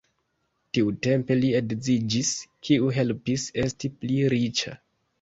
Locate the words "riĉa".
4.39-4.79